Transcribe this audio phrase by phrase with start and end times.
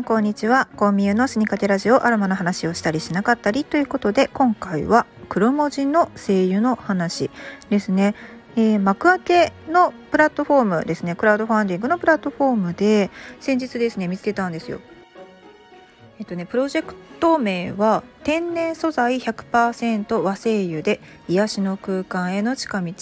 [0.00, 0.66] んこんにちは。
[0.76, 7.30] コーミユの死にかけラジオアロマの話をしたりしなかったりということで今回は黒文字の声優の話
[7.68, 8.14] ですね、
[8.56, 11.14] えー、幕開けのプラットフォームですね。
[11.16, 13.10] クラウドファンディングのプラットフォームで
[13.40, 14.80] 先日ですね見つけたんですよ。
[16.18, 22.92] えっとね、プロジェクト名は天然素材100%和精油で癒しの空間への近道。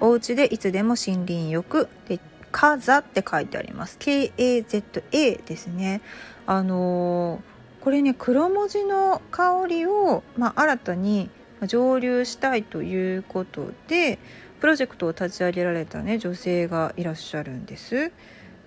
[0.00, 1.88] お家でいつでも森林浴。
[2.08, 2.18] で
[2.52, 3.96] カザって書いてあります。
[3.98, 6.00] KAZA ですね。
[6.46, 11.30] あのー、これね黒文字の香りを、まあ、新たに
[11.66, 14.18] 蒸留したいということで
[14.60, 18.12] プロジェクトを立ち上げられたね女性がいらっしゃるんです。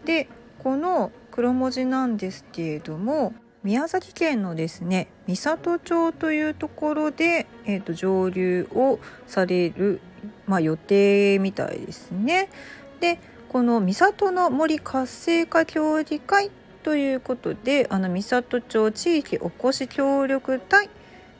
[0.05, 0.27] で
[0.59, 10.01] この黒文字なんですけれども宮崎県のですね美郷町というところで、えーと、上流をされる、
[10.47, 12.49] まあ、予定みたいですね。
[12.99, 13.19] で
[13.53, 16.49] この美郷の森活性化協議会
[16.81, 20.89] ということであの美郷町地域おこし協力隊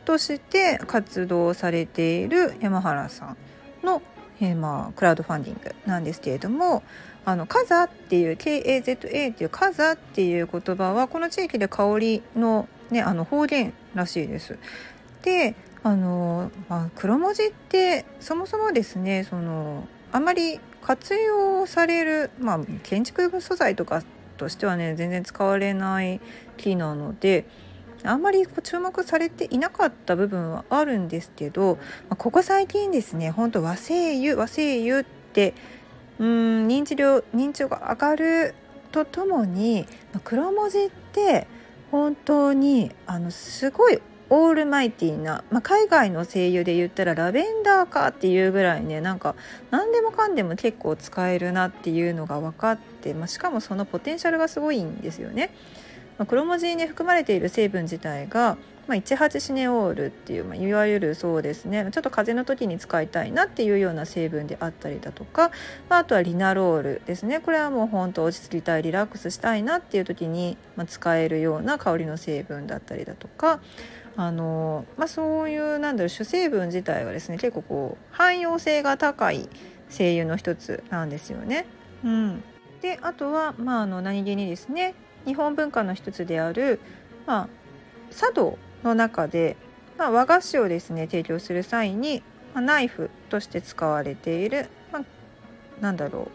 [0.05, 3.37] として活動されている山原さん
[3.83, 4.03] の、
[4.39, 6.83] えー、まあ、クラウドファンディングなんですけれども
[7.25, 8.93] あのカザっていう KAZA
[9.31, 14.59] っていうカザっていう言葉はこの地域で香りの,、ね、あの方言らしいです。
[15.23, 24.03] であの、まあ、黒文字ってそもそもですねそのあまり活用される、まあ、建築素材とか
[24.37, 26.21] としてはね全然使われない
[26.55, 27.45] 木なので
[28.03, 35.55] あんまり注目されていなかった部分はあるんですけど、まあ、ここ最近ですね本当和製油和製油って
[36.19, 38.55] うん認知量認知度が上がる
[38.91, 39.87] とともに
[40.23, 41.47] 黒文字って
[41.89, 49.35] 本当にあのすごいオールマイティーな、まあ、海外の声優で言ったらラベンダーかっていうぐらいねなんか
[49.71, 55.51] 何でもかんでも結構使えるなっていうのが分かって、まあ、しかもそのポテンシャルがすごいんですよね。
[56.17, 58.57] まあ、黒文字に含まれている成分自体が
[58.87, 65.51] まあ、18シネオールっていう、まあ、いわゆるそうですねちょっと風邪の時に使いたいなっていうような成分であったりだとか、
[65.89, 73.61] まあ、あとはリナロールですねこれはもう本当落ち着きたいリラックスしたいなっていう時に、まあ、使えるような香りの成分だったりだとか
[74.15, 79.49] あの、まあ、そういうなんだろう主成分自体はですね結構こう汎用性が高い
[79.89, 81.65] 精油の一つなんですよね。
[82.03, 82.43] うん、
[82.81, 84.93] であとは、まあ、あの何気にですね
[85.25, 86.79] 日本文化の一つである、
[87.25, 87.49] まあ、
[88.13, 89.55] 茶道の中で、
[89.97, 92.23] まあ、和菓子をですね提供する際に、
[92.53, 95.03] まあ、ナイフとして使われている、まあ、
[95.81, 96.29] なんだろ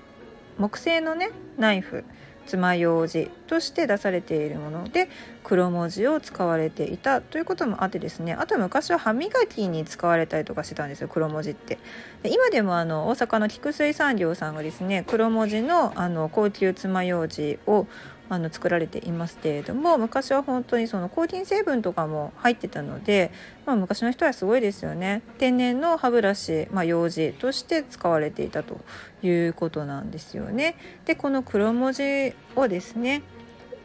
[0.59, 2.05] う木製のねナイフ
[2.48, 5.09] 爪楊枝として出されているもので
[5.44, 11.78] 黒文字を使われていたということもあってですねあと昔は歯磨きに使われたりとかしてたんですよ黒文字って。
[12.22, 17.87] で今でもあの大阪の菊水産業さんがですね黒文字のあの高級爪楊枝を
[18.28, 23.31] あの作られていますけれども昔は本当にその抗菌成分とかも入ってたので、
[23.66, 28.81] まあ、昔の人はすごいですよね天然の歯ブラシ、まあ、楊枝として使われていたと
[29.22, 30.77] いうことなんですよね。
[31.06, 33.22] でこの黒文字をですね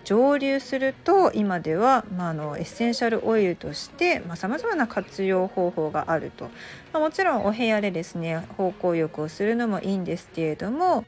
[0.03, 6.45] 蒸留すると今では、まあ、のエッセンシャルオイルとしてさまざ、まな活用方法があると、
[6.91, 11.05] まあ、もちろんお部屋でですね芳香浴をするのもいいんですけれども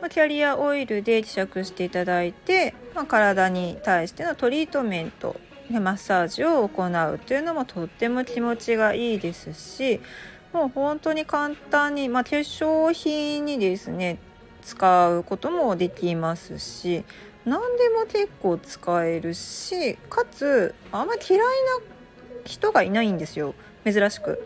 [0.00, 5.36] ま、キャリアオイルで希釈していただいて、まあ、体に対してのトリートメント
[5.70, 10.00] でマッサージを行うというのもとっても気持ちがいいですし
[10.52, 14.18] もう本当に簡単に、まあ、化粧品にですね
[14.62, 17.04] 使うこともできますし
[17.44, 21.44] 何でも結構使えるしかつあんまり嫌いな
[22.44, 23.54] 人がいないんですよ
[23.84, 24.40] 珍しく。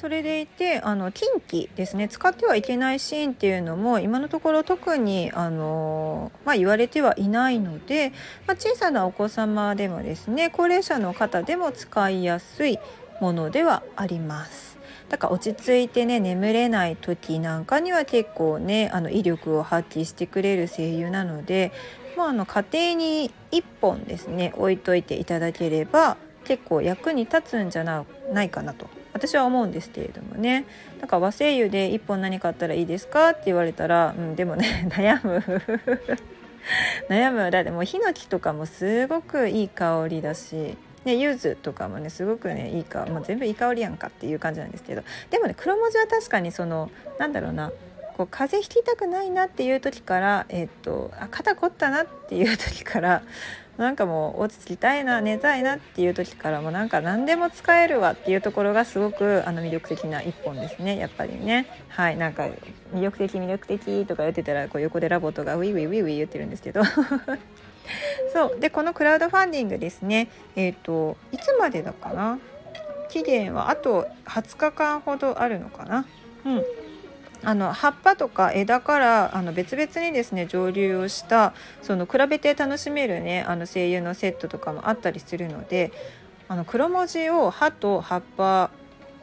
[0.00, 8.12] それでいてあの近畿ですね使ってはいけないシーンっていうのも今のところ特にあの、まあ、言われてはいないので、
[8.46, 12.78] まあ、小さなお子様でもですね高齢者の方でも使いやすい
[13.20, 14.78] ものではあります。
[15.08, 21.72] だから落ち着いてね眠れない時なんかには結構ねあの威力を発揮してくれる精油なので、
[22.16, 28.04] まあ、あの家庭に1本ですね置いといていただければ結構役に立つんじゃな
[28.44, 30.64] いかなと私は思うんですけれどもね。
[31.00, 35.42] なんか和製油で1本何買ったらいいですかって言われたら、うん、でもね 悩む。
[37.08, 45.02] 悩むだってもうヒノキとかもすごくいい香りだしね、柚子とかもねすごくねいい香り、まあ、全部いい香りやんかっていう感じなんですけど。
[45.30, 47.72] でもね黒文字は確かにそのなんだろうな
[48.16, 53.22] こう風邪ひきたくないなっていう時から、えー、っとあ肩凝ったなっていう時から
[53.78, 60.98] なんかもう落ち着きたいな寝たいなっていう時からもなんか何でも使えるわっていうところがすごくあの魅力的な一本ですね。
[60.98, 61.66] やっぱりね。
[61.88, 62.16] はい。
[62.16, 62.48] なんか
[62.92, 66.82] 魅力的魅力的とか言ってたらこう横で LOVOT がウィウィウィウィ言ってるんですけど。
[68.34, 68.60] そう。
[68.60, 70.28] でこのクラウドファンディングですね。
[70.56, 72.38] えっ、ー、といつまでだかな？
[73.08, 76.04] 期限はあと20日間ほどあるのかな？
[76.44, 76.64] うん。
[77.48, 85.90] あの葉っぱとか枝からあの別々にですね蒸留をしたその比べて楽しめるねあの精油のセットとかもあったりするので
[86.46, 88.70] あの黒文字を葉と葉っぱ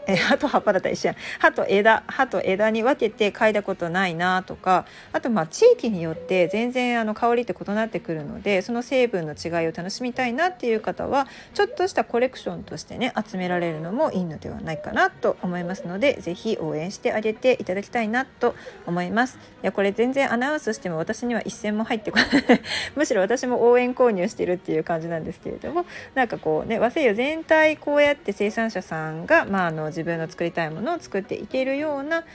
[0.08, 1.16] え葉と葉っぱだったら一緒や。
[1.40, 18.56] 葉と枝葉と枝に分けて嗅いだことないなとかあとまあ地域によって全然あの香りって異なってくるのでその成分の違いを楽しみたいなっていう方はちょっとしたコレクションとしてね集められるのもいいのではないかなと思いますので是非応援してあげていただきたいなと
[18.86, 19.38] 思います。
[19.64, 22.28] いやこれ全然アナウンスしても私には一銭も入ってこない。
[22.96, 32.26] むしろ私も応援購入してるっていう感じなんですけれどもなんかこうね和製油全体こうやって生産者さんがまああの自分の作りたいものを作っていけるような、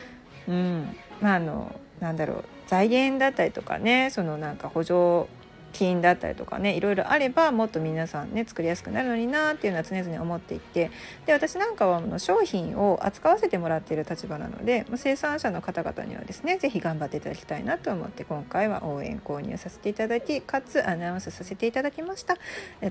[0.48, 5.28] うんまあ、あのなんだろう財源だったりとかねそのなんか補助
[5.72, 10.90] 金だったりとかねいろいろあればもっと皆さんね作りやすくなるのになっていうのは常々思っていて
[11.26, 22.36] で私なんかは商品を扱わせてもらっている立場なので生産者の方々にはですね是非頑張っていただきたいなと思って今回は応援購入させていただきかつアナウンスさせていただきました。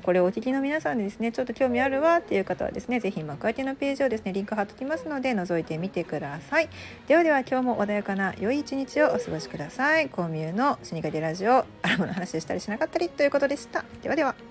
[0.04, 6.70] これをお聞きの皆さんでですねちょっと興味あるわっていう方はですね是非幕開けのページをですねリンク貼っときますので覗いてみてください。
[7.08, 10.10] ではでは今日も穏やかな良い一日をお過ごしください。
[10.10, 13.84] コミューの死にかけラジオアラムの話でしたりしなかったりということでした。
[14.02, 14.49] ではでは。